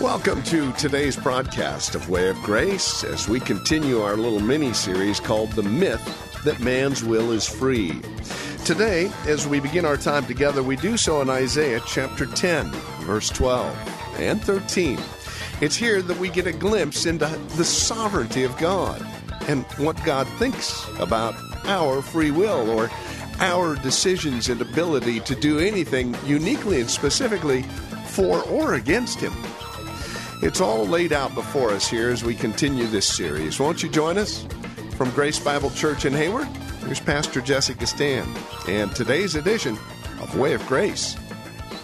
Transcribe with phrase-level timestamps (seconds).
[0.00, 5.20] Welcome to today's broadcast of Way of Grace as we continue our little mini series
[5.20, 8.00] called The Myth That Man's Will is Free.
[8.64, 13.28] Today, as we begin our time together, we do so in Isaiah chapter 10, verse
[13.28, 14.98] 12 and 13.
[15.60, 17.26] It's here that we get a glimpse into
[17.56, 19.04] the sovereignty of God
[19.48, 22.90] and what God thinks about our free will or
[23.40, 27.62] our decisions and ability to do anything uniquely and specifically
[28.06, 29.32] for or against Him.
[30.42, 33.60] It's all laid out before us here as we continue this series.
[33.60, 34.46] Won't you join us?
[34.96, 36.46] From Grace Bible Church in Hayward,
[36.84, 38.26] here's Pastor Jesse Gistand
[38.68, 39.78] and today's edition
[40.20, 41.16] of Way of Grace.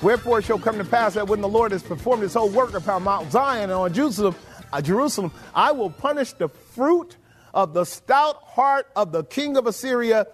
[0.02, 2.74] Wherefore it shall come to pass that when the Lord has performed his whole work
[2.74, 4.34] upon Mount Zion and on Jerusalem,
[4.72, 7.16] uh, Jerusalem, I will punish the fruit
[7.54, 10.26] of the stout heart of the king of Assyria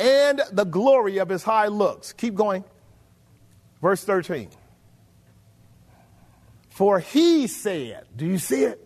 [0.00, 2.12] and the glory of his high looks.
[2.12, 2.64] Keep going.
[3.82, 4.48] Verse 13.
[6.70, 8.80] For he said, Do you see it?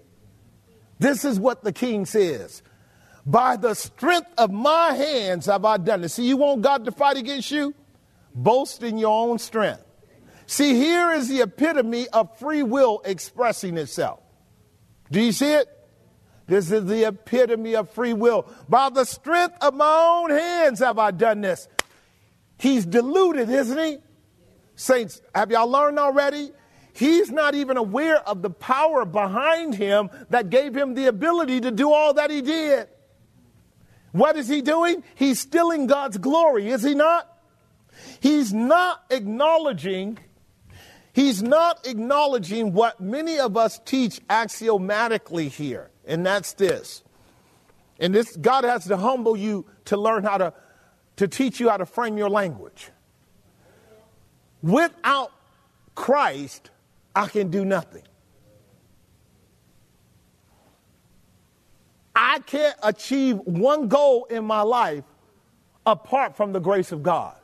[0.98, 2.62] This is what the king says.
[3.24, 6.08] By the strength of my hands have I done it.
[6.08, 7.74] See, you want God to fight against you?
[8.34, 9.85] Boast in your own strength.
[10.46, 14.20] See, here is the epitome of free will expressing itself.
[15.10, 15.68] Do you see it?
[16.46, 18.46] This is the epitome of free will.
[18.68, 21.68] By the strength of my own hands have I done this.
[22.58, 23.98] He's deluded, isn't he?
[24.76, 26.52] Saints, have y'all learned already?
[26.92, 31.70] He's not even aware of the power behind him that gave him the ability to
[31.70, 32.88] do all that he did.
[34.12, 35.02] What is he doing?
[35.14, 37.30] He's stealing God's glory, is he not?
[38.20, 40.18] He's not acknowledging
[41.16, 47.02] He's not acknowledging what many of us teach axiomatically here, and that's this.
[47.98, 50.52] And this God has to humble you to learn how to
[51.16, 52.90] to teach you how to frame your language.
[54.60, 55.32] Without
[55.94, 56.68] Christ,
[57.14, 58.02] I can do nothing.
[62.14, 65.04] I can't achieve one goal in my life
[65.86, 67.38] apart from the grace of God.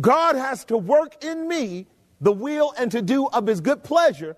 [0.00, 1.86] God has to work in me
[2.20, 4.36] the will and to do of his good pleasure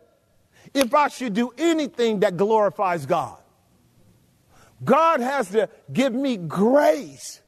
[0.74, 3.38] if I should do anything that glorifies God.
[4.84, 7.40] God has to give me grace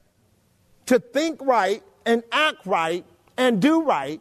[0.87, 3.05] to think right and act right
[3.37, 4.21] and do right.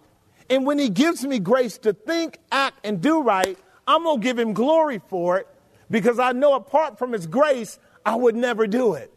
[0.50, 4.24] And when he gives me grace to think, act, and do right, I'm going to
[4.24, 5.48] give him glory for it
[5.90, 9.12] because I know apart from his grace, I would never do it.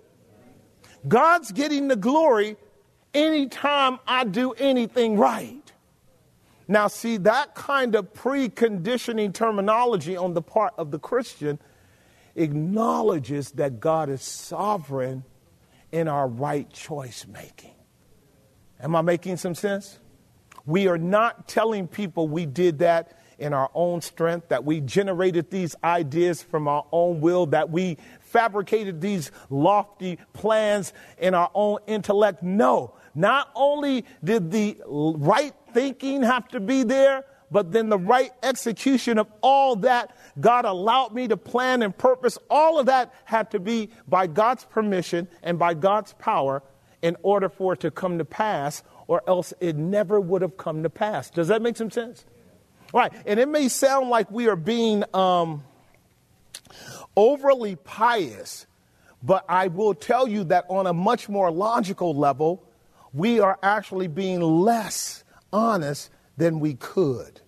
[1.06, 2.56] God's getting the glory
[3.16, 5.72] anytime I do anything right.
[6.68, 11.58] Now, see, that kind of preconditioning terminology on the part of the Christian
[12.34, 15.24] acknowledges that God is sovereign
[15.92, 17.74] in our right choice making.
[18.80, 19.98] Am I making some sense?
[20.66, 25.50] We are not telling people we did that in our own strength, that we generated
[25.50, 31.78] these ideas from our own will, that we fabricated these lofty plans in our own
[31.86, 32.42] intellect.
[32.42, 38.32] No, not only did the right thinking have to be there, but then the right
[38.42, 43.50] execution of all that God allowed me to plan and purpose, all of that had
[43.52, 46.62] to be by God's permission and by God's power
[47.02, 50.82] in order for it to come to pass, or else it never would have come
[50.82, 51.30] to pass.
[51.30, 52.24] Does that make some sense?
[52.92, 53.12] Right.
[53.26, 55.62] And it may sound like we are being um,
[57.16, 58.66] overly pious,
[59.22, 62.65] but I will tell you that on a much more logical level,
[63.16, 67.40] we are actually being less honest than we could.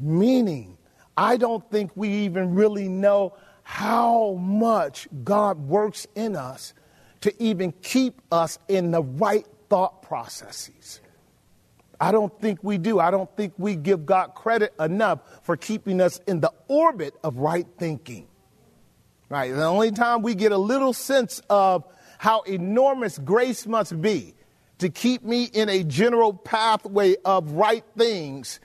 [0.00, 0.76] Meaning,
[1.16, 6.74] I don't think we even really know how much God works in us
[7.20, 11.00] to even keep us in the right thought processes.
[12.00, 12.98] I don't think we do.
[12.98, 17.36] I don't think we give God credit enough for keeping us in the orbit of
[17.36, 18.26] right thinking.
[19.28, 19.54] Right?
[19.54, 21.84] The only time we get a little sense of
[22.18, 24.34] how enormous grace must be
[24.78, 28.60] to keep me in a general pathway of right things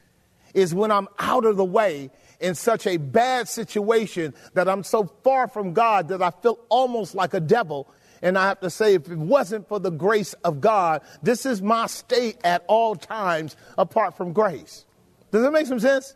[0.54, 2.10] is when I'm out of the way
[2.40, 7.16] in such a bad situation that I'm so far from God that I feel almost
[7.16, 7.92] like a devil.
[8.22, 11.62] And I have to say, if it wasn't for the grace of God, this is
[11.62, 14.86] my state at all times apart from grace.
[15.32, 16.16] Does that make some sense?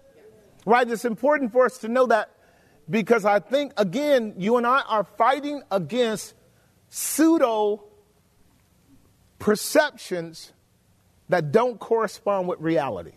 [0.66, 0.90] Right?
[0.90, 2.32] It's important for us to know that
[2.90, 6.34] because I think, again, you and I are fighting against
[6.90, 7.86] pseudo
[9.44, 10.54] perceptions
[11.28, 13.12] that don't correspond with reality.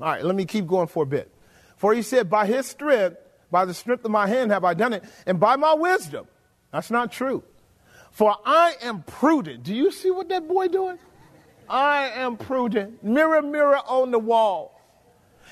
[0.00, 1.30] All right, let me keep going for a bit.
[1.76, 3.18] For he said, By his strength,
[3.50, 6.26] by the strength of my hand have I done it, and by my wisdom.
[6.72, 7.44] That's not true.
[8.10, 9.64] For I am prudent.
[9.64, 10.98] Do you see what that boy doing?
[11.68, 13.04] I am prudent.
[13.04, 14.80] Mirror, mirror on the wall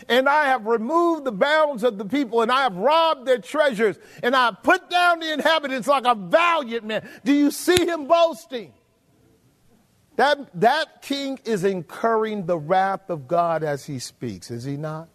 [0.08, 3.96] and I have removed the bounds of the people, and I have robbed their treasures,
[4.22, 7.08] and I have put down the inhabitants like a valiant man.
[7.24, 8.72] Do you see him boasting?
[10.16, 15.08] That, that king is incurring the wrath of God as he speaks, is he not?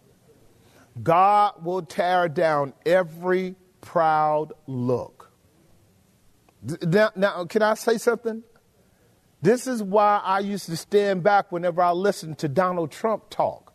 [1.02, 5.30] God will tear down every proud look.
[6.82, 8.42] Now, now, can I say something?
[9.40, 13.72] This is why I used to stand back whenever I listened to Donald Trump talk.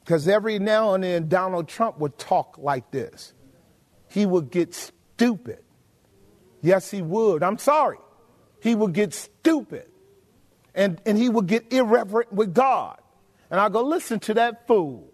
[0.00, 3.34] Because every now and then Donald Trump would talk like this.
[4.08, 5.58] He would get stupid.
[6.62, 7.42] Yes, he would.
[7.42, 7.98] I'm sorry.
[8.62, 9.86] He would get stupid.
[10.74, 12.98] And, and he would get irreverent with God.
[13.50, 15.10] And I go, listen to that fool.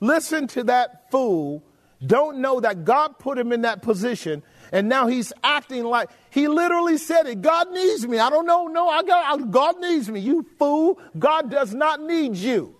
[0.00, 1.62] Listen to that fool.
[2.04, 4.42] Don't know that God put him in that position.
[4.70, 7.42] And now he's acting like he literally said it.
[7.42, 8.18] God needs me.
[8.18, 8.66] I don't know.
[8.66, 10.20] No, I got God needs me.
[10.20, 11.00] You fool.
[11.18, 12.76] God does not need you.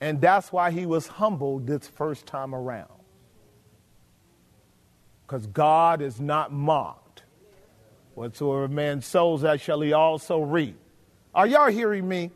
[0.00, 2.90] And that's why he was humbled this first time around.
[5.26, 7.05] Because God is not mocked.
[8.16, 10.78] Whatsoever man sows, that shall he also reap.
[11.34, 12.30] Are y'all hearing me?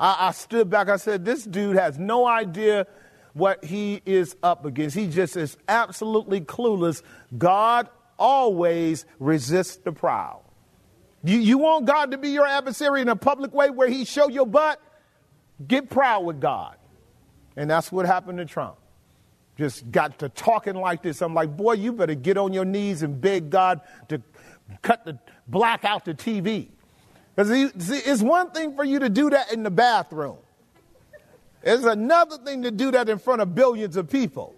[0.00, 0.88] I, I stood back.
[0.88, 2.86] I said, This dude has no idea
[3.34, 4.96] what he is up against.
[4.96, 7.02] He just is absolutely clueless.
[7.36, 10.40] God always resists the proud.
[11.22, 14.30] You, you want God to be your adversary in a public way where he show
[14.30, 14.80] your butt?
[15.68, 16.76] Get proud with God.
[17.54, 18.76] And that's what happened to Trump.
[19.58, 21.20] Just got to talking like this.
[21.20, 24.18] I'm like, boy, you better get on your knees and beg God to
[24.82, 26.68] cut the black out the TV.
[27.34, 30.36] Because it's one thing for you to do that in the bathroom.
[31.62, 34.54] It's another thing to do that in front of billions of people.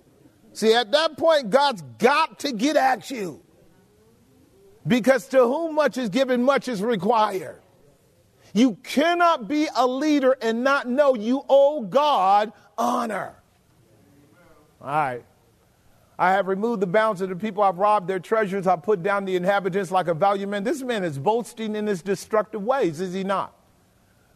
[0.53, 3.43] See, at that point, God's got to get at you.
[4.87, 7.61] Because to whom much is given, much is required.
[8.53, 13.35] You cannot be a leader and not know you owe God honor.
[14.81, 15.25] All right.
[16.19, 17.63] I have removed the bounds of the people.
[17.63, 18.67] I've robbed their treasures.
[18.67, 20.63] I've put down the inhabitants like a valiant man.
[20.63, 23.55] This man is boasting in his destructive ways, is he not?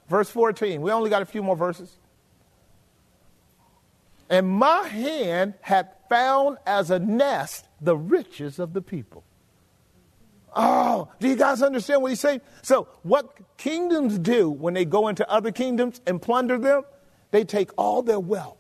[0.09, 0.81] Verse 14.
[0.81, 1.99] We only got a few more verses.
[4.29, 9.25] And my hand hath found as a nest the riches of the people.
[10.55, 12.41] Oh, do you guys understand what he's saying?
[12.63, 16.83] So, what kingdoms do when they go into other kingdoms and plunder them?
[17.31, 18.57] They take all their wealth.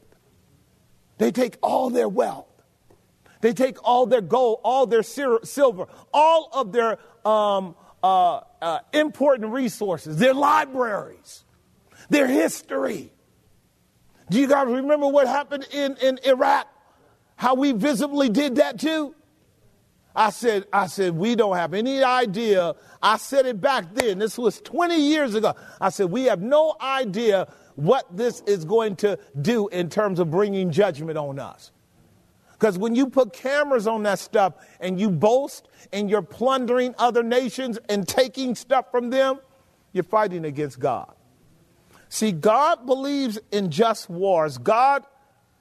[1.17, 2.48] They take all their wealth.
[3.40, 9.52] They take all their gold, all their silver, all of their um, uh, uh, important
[9.52, 11.44] resources, their libraries,
[12.11, 13.12] their history.
[14.30, 16.68] Do you guys remember what happened in, in Iraq?
[17.37, 19.14] How we visibly did that too?
[20.14, 22.75] I said, I said, we don't have any idea.
[23.00, 24.18] I said it back then.
[24.18, 25.54] This was 20 years ago.
[25.80, 30.28] I said, we have no idea what this is going to do in terms of
[30.28, 31.71] bringing judgment on us.
[32.59, 37.23] Because when you put cameras on that stuff and you boast and you're plundering other
[37.23, 39.38] nations and taking stuff from them,
[39.93, 41.15] you're fighting against God.
[42.09, 44.59] See, God believes in just wars.
[44.59, 45.05] God,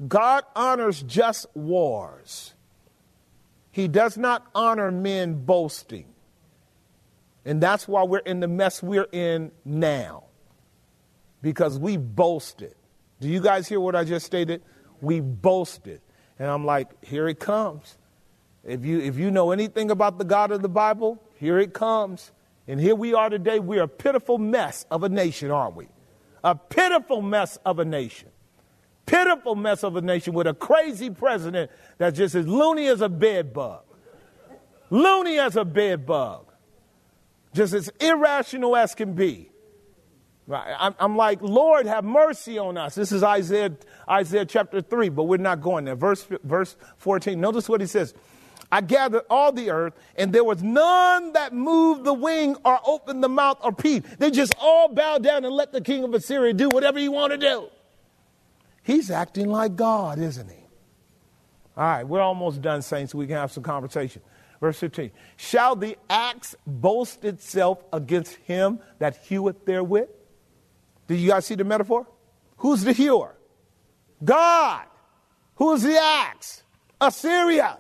[0.08, 2.56] God honors just wars.
[3.72, 6.08] He does not honor men boasting.
[7.46, 10.24] And that's why we're in the mess we're in now
[11.44, 12.74] because we boasted.
[13.20, 14.64] Do you guys hear what I just stated?
[15.00, 16.02] We boasted.
[16.40, 17.98] And I'm like, here it comes.
[18.64, 22.32] If you, if you know anything about the God of the Bible, here it comes.
[22.68, 23.60] And here we are today.
[23.60, 25.88] We're a pitiful mess of a nation, aren't we?
[26.44, 28.30] A pitiful mess of a nation.
[29.06, 33.08] Pitiful mess of a nation with a crazy president that's just as loony as a
[33.08, 33.84] bed bug.
[34.90, 36.46] Loony as a bed bug.
[37.54, 39.50] Just as irrational as can be.
[40.50, 42.96] I'm, like, Lord, have mercy on us.
[42.96, 43.72] This is Isaiah,
[44.10, 45.96] Isaiah chapter 3, but we're not going there.
[45.96, 47.40] Verse, verse 14.
[47.40, 48.14] Notice what he says.
[48.72, 53.24] I gathered all the earth, and there was none that moved the wing or opened
[53.24, 54.20] the mouth or peeped.
[54.20, 57.42] They just all bowed down and let the king of Assyria do whatever he wanted
[57.42, 57.68] to do.
[58.84, 60.66] He's acting like God, isn't he?
[61.76, 63.12] All right, we're almost done, saints.
[63.12, 64.22] So we can have some conversation.
[64.60, 70.10] Verse 15 Shall the axe boast itself against him that heweth therewith?
[71.08, 72.08] Did you guys see the metaphor?
[72.58, 73.36] Who's the hewer?
[74.24, 74.86] God.
[75.56, 76.64] Who's the axe?
[77.00, 77.78] Assyria.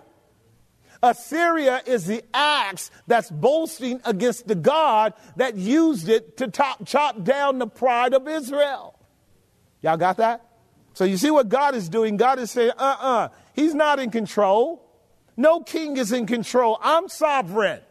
[1.01, 7.23] Assyria is the axe that's boasting against the God that used it to top, chop
[7.23, 8.95] down the pride of Israel.
[9.81, 10.43] Y'all got that?
[10.93, 12.17] So you see what God is doing?
[12.17, 14.83] God is saying, uh uh-uh, uh, he's not in control.
[15.35, 16.79] No king is in control.
[16.81, 17.81] I'm sovereign.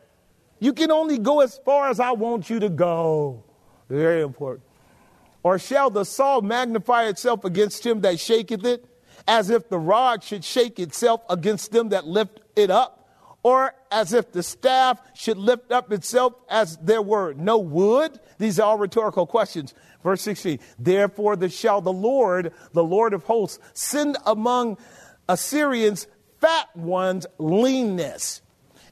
[0.58, 3.44] You can only go as far as I want you to go.
[3.88, 4.65] Very important.
[5.46, 8.84] Or shall the saw magnify itself against him that shaketh it,
[9.28, 13.08] as if the rod should shake itself against them that lift it up?
[13.44, 18.18] Or as if the staff should lift up itself as there were no wood?
[18.38, 19.72] These are all rhetorical questions.
[20.02, 24.78] Verse 16, therefore the, shall the Lord, the Lord of hosts, send among
[25.28, 26.08] Assyrians
[26.40, 28.42] fat ones leanness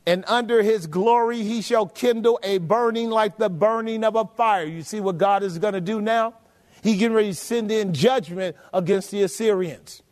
[0.07, 4.65] and under his glory he shall kindle a burning like the burning of a fire.
[4.65, 6.35] You see what God is going to do now?
[6.85, 10.03] He getting ready to send in judgment against the Assyrians.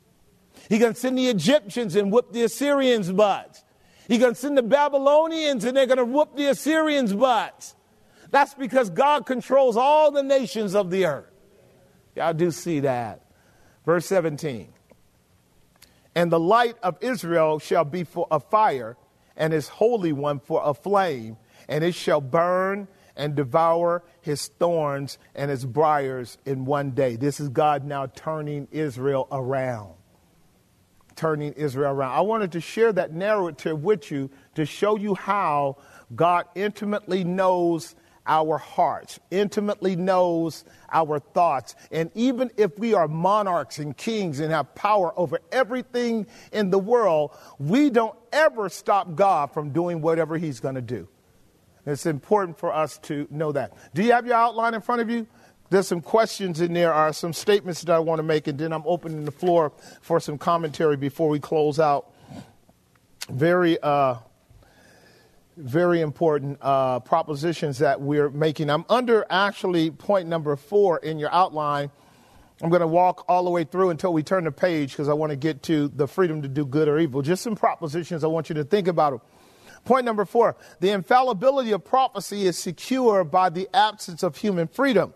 [0.71, 3.62] He gonna send the Egyptians and whoop the Assyrians' butts.
[4.09, 7.75] He gonna send the Babylonians and they're gonna whoop the Assyrians' butts.
[8.31, 11.31] That's because God controls all the nations of the earth.
[12.17, 13.21] Y'all do see that.
[13.85, 14.73] Verse 17.
[16.14, 18.97] And the light of Israel shall be for a fire,
[19.37, 21.37] and his holy one for a flame,
[21.69, 27.16] and it shall burn and devour his thorns and his briars in one day.
[27.16, 29.95] This is God now turning Israel around.
[31.16, 32.12] Turning Israel around.
[32.12, 35.76] I wanted to share that narrative with you to show you how
[36.14, 37.95] God intimately knows
[38.26, 41.75] our hearts, intimately knows our thoughts.
[41.90, 46.78] And even if we are monarchs and kings and have power over everything in the
[46.78, 51.09] world, we don't ever stop God from doing whatever He's going to do.
[51.84, 53.72] It's important for us to know that.
[53.94, 55.26] Do you have your outline in front of you?
[55.70, 58.72] There's some questions in there, are some statements that I want to make, and then
[58.72, 59.72] I'm opening the floor
[60.02, 62.12] for some commentary before we close out.
[63.30, 64.16] Very, uh,
[65.56, 68.68] very important uh, propositions that we're making.
[68.68, 71.90] I'm under actually point number four in your outline.
[72.62, 75.14] I'm going to walk all the way through until we turn the page because I
[75.14, 77.22] want to get to the freedom to do good or evil.
[77.22, 79.24] Just some propositions I want you to think about.
[79.84, 85.14] Point number four the infallibility of prophecy is secure by the absence of human freedom.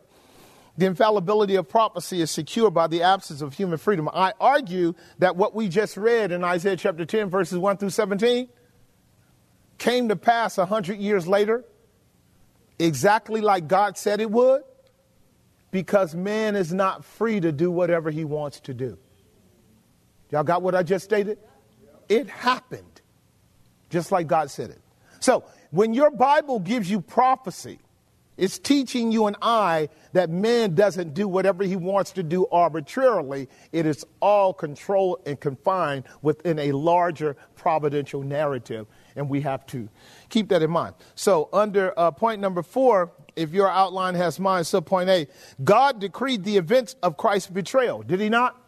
[0.78, 4.10] The infallibility of prophecy is secure by the absence of human freedom.
[4.12, 8.48] I argue that what we just read in Isaiah chapter 10, verses 1 through 17,
[9.78, 11.64] came to pass a hundred years later,
[12.78, 14.64] exactly like God said it would,
[15.70, 18.98] because man is not free to do whatever he wants to do.
[20.30, 21.38] Y'all got what I just stated?
[22.08, 23.00] It happened
[23.90, 24.80] just like God said it.
[25.20, 27.78] So, when your Bible gives you prophecy,
[28.36, 33.48] it's teaching you and I that man doesn't do whatever he wants to do arbitrarily.
[33.72, 39.88] It is all controlled and confined within a larger providential narrative, and we have to
[40.28, 40.94] keep that in mind.
[41.14, 45.26] So, under uh, point number four, if your outline has mine, so point A,
[45.62, 48.02] God decreed the events of Christ's betrayal.
[48.02, 48.60] Did he not?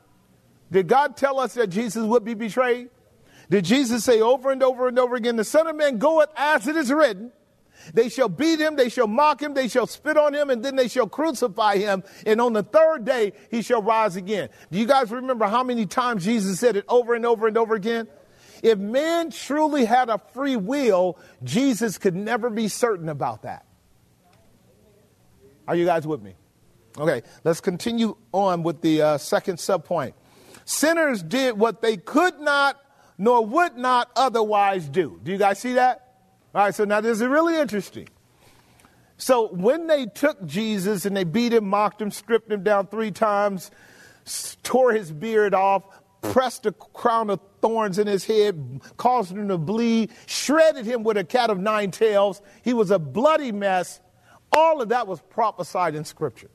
[0.70, 2.90] Did God tell us that Jesus would be betrayed?
[3.50, 6.66] Did Jesus say over and over and over again, The Son of Man goeth as
[6.68, 7.32] it is written?
[7.94, 10.76] They shall beat him, they shall mock him, they shall spit on him, and then
[10.76, 12.02] they shall crucify him.
[12.26, 14.50] And on the third day, he shall rise again.
[14.70, 17.74] Do you guys remember how many times Jesus said it over and over and over
[17.74, 18.08] again?
[18.62, 23.64] If man truly had a free will, Jesus could never be certain about that.
[25.66, 26.34] Are you guys with me?
[26.98, 30.14] Okay, let's continue on with the uh, second subpoint.
[30.64, 32.76] Sinners did what they could not
[33.18, 35.20] nor would not otherwise do.
[35.22, 36.14] Do you guys see that?
[36.54, 38.08] All right, so now this is really interesting.
[39.18, 43.10] So when they took Jesus and they beat him, mocked him, stripped him down three
[43.10, 43.72] times,
[44.62, 45.82] tore his beard off,
[46.20, 51.16] pressed a crown of thorns in his head, caused him to bleed, shredded him with
[51.16, 54.00] a cat of nine tails, he was a bloody mess.
[54.52, 56.50] All of that was prophesied in Scripture.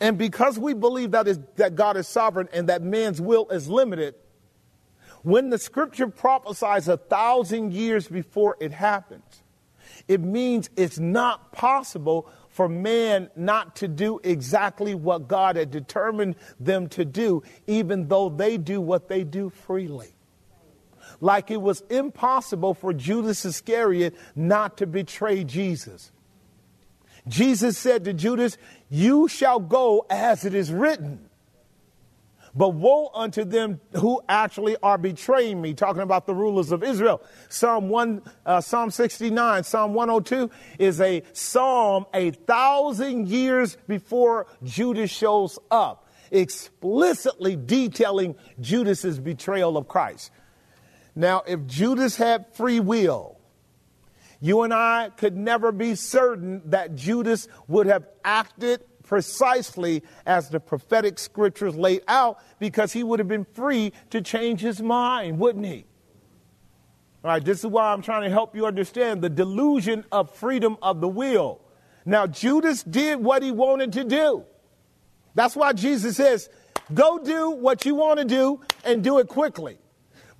[0.00, 3.68] And because we believe that, is, that God is sovereign and that man's will is
[3.68, 4.14] limited,
[5.22, 9.42] when the scripture prophesies a thousand years before it happens,
[10.08, 16.36] it means it's not possible for man not to do exactly what God had determined
[16.60, 20.14] them to do, even though they do what they do freely.
[21.20, 26.10] like it was impossible for Judas Iscariot not to betray Jesus.
[27.28, 28.58] Jesus said to Judas,
[28.90, 31.28] You shall go as it is written.
[32.54, 37.22] But woe unto them who actually are betraying me, talking about the rulers of Israel.
[37.48, 45.10] Psalm 1, uh, Psalm 69, Psalm 102 is a psalm a thousand years before Judas
[45.10, 50.30] shows up, explicitly detailing Judas's betrayal of Christ.
[51.14, 53.38] Now, if Judas had free will,
[54.40, 58.82] you and I could never be certain that Judas would have acted
[59.12, 64.62] precisely as the prophetic scriptures laid out because he would have been free to change
[64.62, 65.84] his mind, wouldn't he?
[67.22, 70.78] All right, this is why I'm trying to help you understand the delusion of freedom
[70.80, 71.60] of the will.
[72.06, 74.46] Now, Judas did what he wanted to do.
[75.34, 76.48] That's why Jesus says,
[76.94, 79.76] go do what you want to do and do it quickly.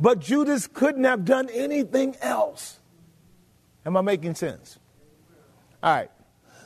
[0.00, 2.78] But Judas couldn't have done anything else.
[3.84, 4.78] Am I making sense?
[5.82, 6.10] All right.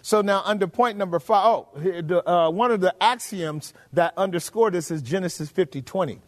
[0.06, 4.92] So now, under point number five, oh, uh, one of the axioms that underscore this
[4.92, 6.20] is Genesis 50 20.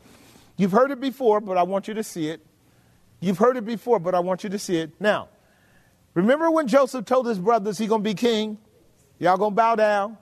[0.56, 2.44] You've heard it before, but I want you to see it.
[3.20, 5.00] You've heard it before, but I want you to see it.
[5.00, 5.28] Now,
[6.14, 8.58] remember when Joseph told his brothers he's going to be king?
[9.20, 10.18] Y'all going to bow down?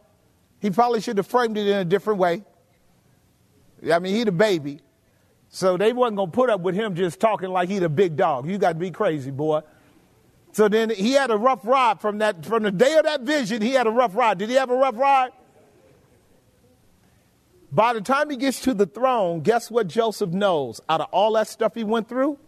[0.60, 2.44] He probably should have framed it in a different way.
[3.90, 4.80] I mean, he the baby.
[5.48, 8.16] So they wasn't going to put up with him just talking like he the big
[8.16, 8.46] dog.
[8.46, 9.62] You got to be crazy, boy.
[10.56, 13.60] So then he had a rough ride from that from the day of that vision.
[13.60, 14.38] He had a rough ride.
[14.38, 15.32] Did he have a rough ride?
[17.70, 20.80] By the time he gets to the throne, guess what Joseph knows?
[20.88, 22.38] Out of all that stuff he went through,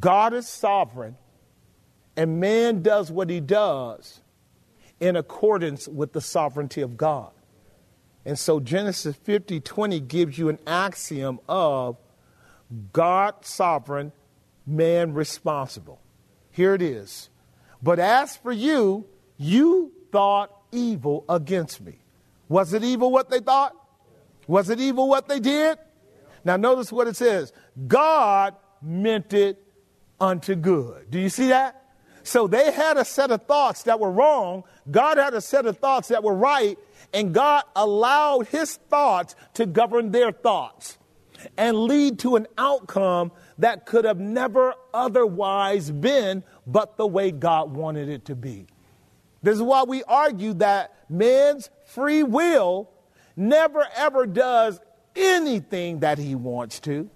[0.00, 1.16] God is sovereign,
[2.16, 4.20] and man does what he does
[4.98, 7.30] in accordance with the sovereignty of God.
[8.24, 11.96] And so Genesis 50 20 gives you an axiom of
[12.92, 14.10] God sovereign,
[14.66, 15.99] man responsible.
[16.60, 17.30] Here it is.
[17.82, 19.06] But as for you,
[19.38, 22.00] you thought evil against me.
[22.50, 23.74] Was it evil what they thought?
[24.46, 25.78] Was it evil what they did?
[26.44, 27.54] Now, notice what it says
[27.86, 29.56] God meant it
[30.20, 31.10] unto good.
[31.10, 31.82] Do you see that?
[32.24, 34.64] So they had a set of thoughts that were wrong.
[34.90, 36.78] God had a set of thoughts that were right.
[37.14, 40.98] And God allowed his thoughts to govern their thoughts
[41.56, 47.74] and lead to an outcome that could have never otherwise been but the way God
[47.74, 48.66] wanted it to be.
[49.42, 52.90] This is why we argue that man's free will
[53.36, 54.80] never ever does
[55.16, 57.08] anything that he wants to,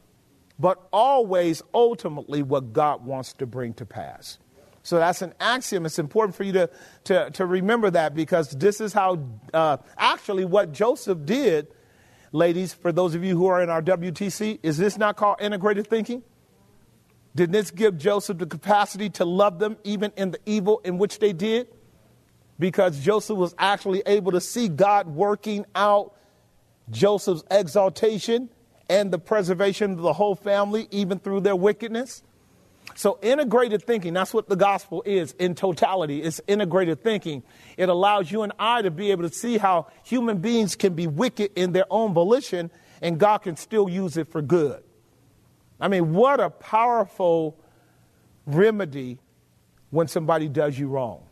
[0.59, 4.39] but always ultimately what God wants to bring to pass.
[4.83, 5.87] So that's an axiom.
[5.87, 6.71] It's important for you to,
[7.05, 11.69] to, to remember that because this is how, uh, actually, what Joseph did,
[12.35, 15.87] ladies, for those of you who are in our WTC, is this not called integrated
[15.87, 16.23] thinking?
[17.37, 21.21] Did this give Joseph the capacity to love them even in the evil in which
[21.21, 21.69] they did?
[22.59, 26.15] Because Joseph was actually able to see God working out
[26.91, 28.51] Joseph's exaltation
[28.89, 32.23] and the preservation of the whole family, even through their wickedness.
[32.95, 36.23] So, integrated thinking, that's what the gospel is in totality.
[36.23, 37.43] It's integrated thinking.
[37.77, 41.07] It allows you and I to be able to see how human beings can be
[41.07, 42.71] wicked in their own volition
[43.03, 44.83] and God can still use it for good.
[45.81, 47.59] I mean, what a powerful
[48.47, 49.19] remedy
[49.91, 51.23] when somebody does you wrong.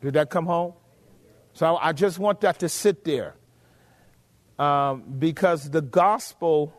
[0.00, 0.72] Did that come home?
[1.52, 3.34] So I just want that to sit there
[4.58, 6.74] um, because the gospel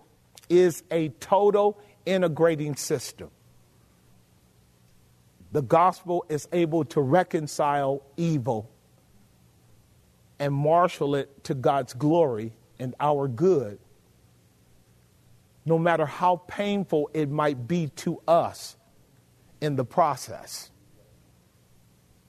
[0.52, 3.32] is a total integrating system.
[5.52, 8.70] The gospel is able to reconcile evil
[10.40, 13.80] and marshal it to God's glory and our good
[15.66, 18.76] no matter how painful it might be to us
[19.60, 20.72] in the process.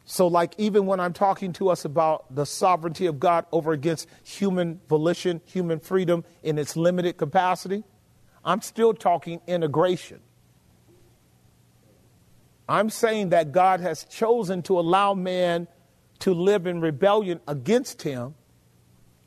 [0.04, 4.08] So, like, even when I'm talking to us about the sovereignty of God over against
[4.24, 7.84] human volition, human freedom in its limited capacity,
[8.44, 10.20] I'm still talking integration.
[12.68, 15.68] I'm saying that God has chosen to allow man
[16.20, 18.34] to live in rebellion against him,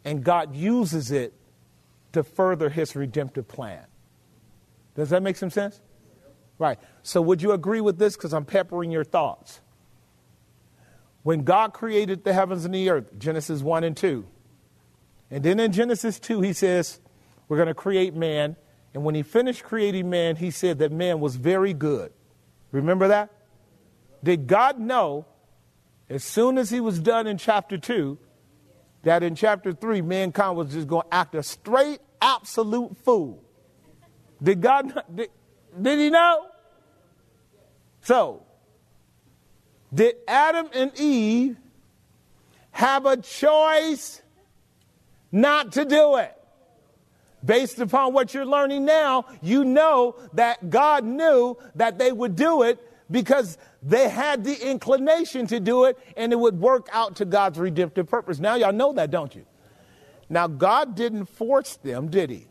[0.04, 1.34] and God uses it
[2.14, 3.86] to further his redemptive plan.
[4.96, 5.82] Does that make some sense?
[6.58, 6.80] Right.
[7.04, 8.16] So, would you agree with this?
[8.16, 9.60] Because I'm peppering your thoughts.
[11.24, 14.26] When God created the heavens and the earth, Genesis 1 and 2,
[15.32, 17.00] and then in Genesis 2, he says,
[17.48, 18.56] We're going to create man.
[18.96, 22.14] And when he finished creating man, he said that man was very good.
[22.72, 23.30] Remember that?
[24.24, 25.26] Did God know,
[26.10, 28.18] as soon as he was done in chapter 2,
[29.04, 33.44] that in chapter 3, mankind was just going to act a straight absolute fool.
[34.42, 35.30] Did God, did,
[35.80, 36.48] did he know?
[38.02, 38.44] So,
[39.94, 41.58] did Adam and Eve
[42.72, 44.22] have a choice
[45.34, 46.36] not to do it?
[47.46, 52.64] Based upon what you're learning now, you know that God knew that they would do
[52.64, 52.80] it
[53.12, 57.60] because they had the inclination to do it and it would work out to God's
[57.60, 58.40] redemptive purpose.
[58.40, 59.46] Now, y'all know that, don't you?
[60.28, 62.48] Now, God didn't force them, did He?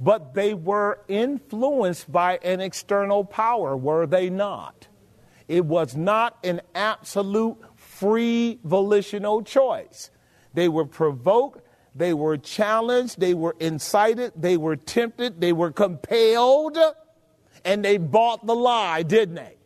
[0.00, 4.88] But they were influenced by an external power, were they not?
[5.46, 10.10] It was not an absolute free volitional choice.
[10.54, 16.78] They were provoked, they were challenged, they were incited, they were tempted, they were compelled,
[17.64, 19.56] and they bought the lie, didn't they?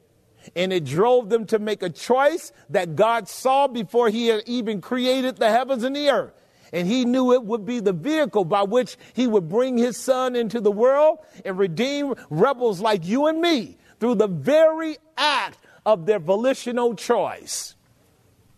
[0.56, 4.80] And it drove them to make a choice that God saw before He had even
[4.80, 6.32] created the heavens and the earth.
[6.72, 10.36] And He knew it would be the vehicle by which He would bring His Son
[10.36, 16.06] into the world and redeem rebels like you and me through the very act of
[16.06, 17.74] their volitional choice.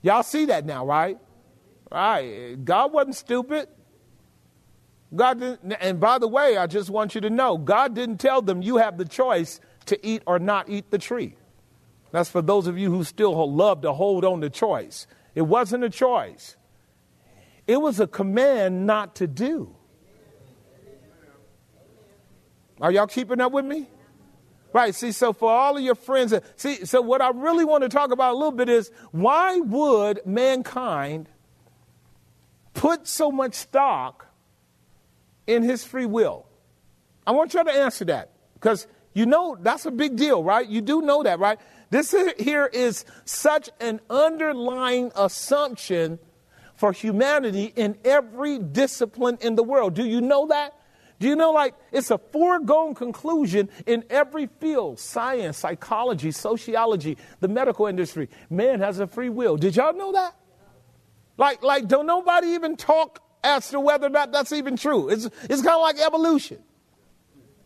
[0.02, 1.18] Y'all see that now, right?
[1.90, 2.56] Right.
[2.64, 3.68] God wasn't stupid.
[5.14, 8.42] God didn't, and by the way, I just want you to know, God didn't tell
[8.42, 11.36] them you have the choice to eat or not eat the tree.
[12.10, 15.06] That's for those of you who still love to hold on to choice.
[15.34, 16.56] It wasn't a choice.
[17.66, 19.74] It was a command not to do.
[22.80, 23.88] Are y'all keeping up with me?
[24.72, 24.94] Right.
[24.94, 28.10] See, so for all of your friends, see, so what I really want to talk
[28.10, 31.28] about a little bit is why would mankind
[32.76, 34.26] put so much stock
[35.46, 36.46] in his free will?
[37.26, 40.68] I want you to answer that because you know that's a big deal, right?
[40.68, 41.58] You do know that, right?
[41.90, 46.18] This here is such an underlying assumption
[46.76, 49.94] for humanity in every discipline in the world.
[49.94, 50.74] Do you know that?
[51.18, 57.48] Do you know, like, it's a foregone conclusion in every field science, psychology, sociology, the
[57.48, 58.28] medical industry.
[58.50, 59.56] Man has a free will.
[59.56, 60.36] Did y'all know that?
[61.36, 65.08] Like, like, don't nobody even talk as to whether or not that's even true.
[65.08, 66.58] It's, it's kind of like evolution.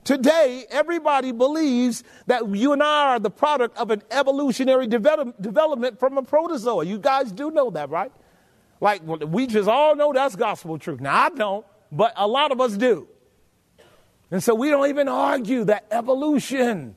[0.03, 6.01] Today, everybody believes that you and I are the product of an evolutionary develop, development
[6.01, 6.85] from a protozoa.
[6.85, 8.11] You guys do know that, right?
[8.81, 11.01] Like, we just all know that's gospel truth.
[11.01, 13.09] Now, I don't, but a lot of us do.
[14.31, 16.97] And so we don't even argue that evolution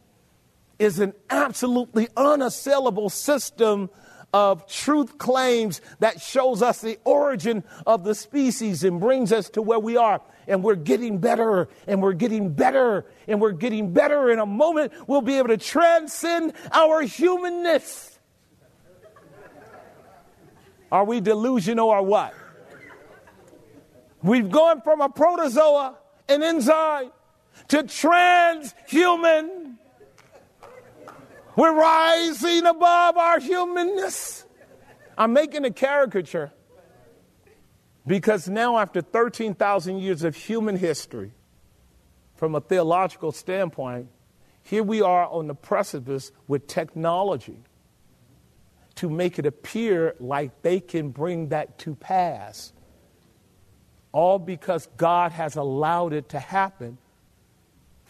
[0.80, 3.90] is an absolutely unassailable system
[4.34, 9.62] of truth claims that shows us the origin of the species and brings us to
[9.62, 10.22] where we are.
[10.48, 14.32] And we're getting better and we're getting better and we're getting better.
[14.32, 18.20] In a moment, we'll be able to transcend our humanness.
[20.92, 22.34] Are we delusional or what?
[24.22, 25.98] We've gone from a protozoa,
[26.30, 27.12] an enzyme,
[27.70, 29.78] to transhuman.
[31.56, 34.46] We're rising above our humanness.
[35.18, 36.52] I'm making a caricature
[38.06, 41.32] because now, after 13,000 years of human history,
[42.36, 44.08] from a theological standpoint,
[44.64, 47.60] here we are on the precipice with technology
[48.96, 52.74] to make it appear like they can bring that to pass.
[54.12, 56.98] All because God has allowed it to happen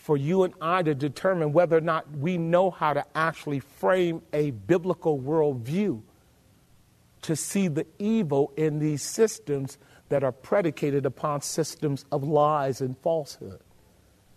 [0.03, 4.21] for you and I to determine whether or not we know how to actually frame
[4.33, 6.01] a biblical worldview
[7.21, 9.77] to see the evil in these systems
[10.09, 13.61] that are predicated upon systems of lies and falsehood.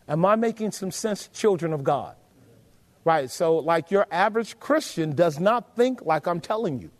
[0.07, 2.15] Am I making some sense, children of God?
[3.03, 6.93] Right, so like your average Christian does not think like I'm telling you.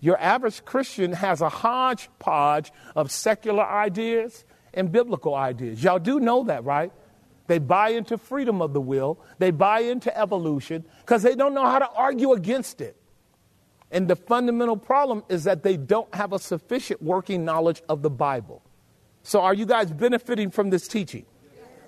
[0.00, 4.44] Your average Christian has a hodgepodge of secular ideas
[4.74, 5.84] and biblical ideas.
[5.84, 6.90] Y'all do know that, right?
[7.46, 9.18] They buy into freedom of the will.
[9.38, 12.96] They buy into evolution because they don't know how to argue against it.
[13.90, 18.10] And the fundamental problem is that they don't have a sufficient working knowledge of the
[18.10, 18.62] Bible.
[19.22, 21.24] So, are you guys benefiting from this teaching?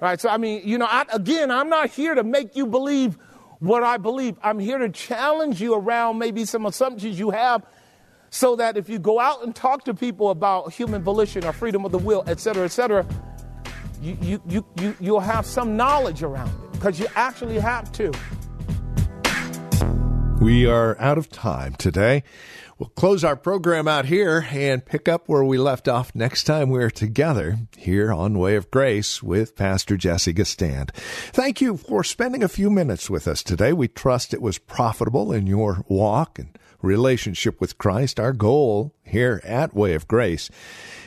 [0.00, 0.20] Right.
[0.20, 3.18] So, I mean, you know, I, again, I'm not here to make you believe
[3.58, 4.36] what I believe.
[4.42, 7.66] I'm here to challenge you around maybe some assumptions you have
[8.30, 11.84] so that if you go out and talk to people about human volition or freedom
[11.84, 13.04] of the will, et cetera, et cetera,
[14.00, 18.12] you, you, you, you, you'll have some knowledge around it because you actually have to.
[20.40, 22.22] We are out of time today.
[22.78, 26.70] We'll close our program out here and pick up where we left off next time
[26.70, 30.92] we're together here on Way of Grace with Pastor Jesse Gistand.
[31.32, 33.72] Thank you for spending a few minutes with us today.
[33.72, 39.40] We trust it was profitable in your walk and relationship with Christ, our goal here
[39.44, 40.50] at Way of Grace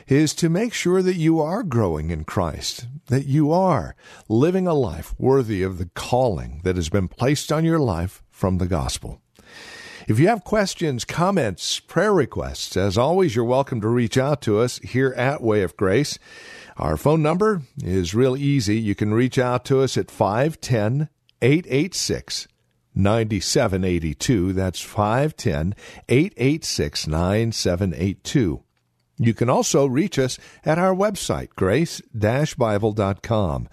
[0.07, 3.95] is to make sure that you are growing in Christ, that you are
[4.27, 8.57] living a life worthy of the calling that has been placed on your life from
[8.57, 9.21] the gospel.
[10.07, 14.59] If you have questions, comments, prayer requests, as always, you're welcome to reach out to
[14.59, 16.17] us here at Way of Grace.
[16.77, 18.79] Our phone number is real easy.
[18.79, 21.09] You can reach out to us at 510
[21.41, 22.47] 886
[22.95, 24.53] 9782.
[24.53, 25.75] That's 510
[26.09, 28.63] 886 9782.
[29.17, 33.69] You can also reach us at our website, grace-bible.com.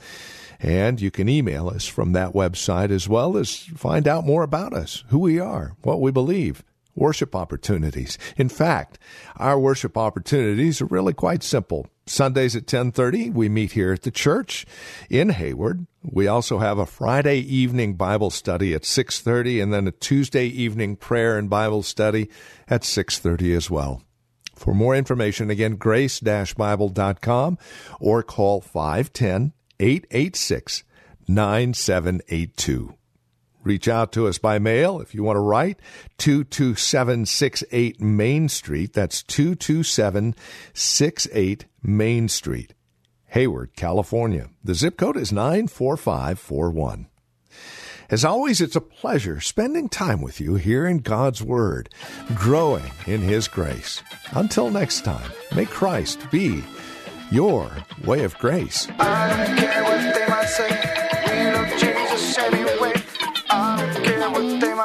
[0.61, 4.75] And you can email us from that website as well as find out more about
[4.75, 8.19] us, who we are, what we believe, worship opportunities.
[8.37, 8.99] In fact,
[9.37, 11.87] our worship opportunities are really quite simple.
[12.09, 14.67] Sundays at 10:30 we meet here at the church
[15.09, 15.87] in Hayward.
[16.03, 20.97] We also have a Friday evening Bible study at 6:30 and then a Tuesday evening
[20.97, 22.29] prayer and Bible study
[22.69, 24.03] at 6:30 as well.
[24.55, 27.59] For more information again grace-bible.com
[28.01, 30.83] or call 510 886
[31.29, 32.98] 9782.
[33.69, 35.79] Reach out to us by mail if you want to write
[36.17, 38.95] 22768 Main Street.
[38.95, 42.73] That's 22768 Main Street,
[43.27, 44.49] Hayward, California.
[44.65, 47.09] The zip code is 94541.
[48.09, 51.91] As always, it's a pleasure spending time with you here in God's Word,
[52.35, 54.03] growing in His grace.
[54.33, 56.65] Until next time, may Christ be
[57.31, 57.71] your
[58.07, 58.89] way of grace.